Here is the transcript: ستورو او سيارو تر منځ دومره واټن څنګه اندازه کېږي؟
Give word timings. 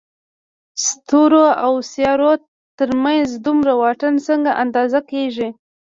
ستورو 0.85 1.45
او 1.65 1.73
سيارو 1.91 2.31
تر 2.79 2.89
منځ 3.03 3.27
دومره 3.45 3.71
واټن 3.81 4.15
څنګه 4.27 4.51
اندازه 4.63 4.99
کېږي؟ 5.11 5.47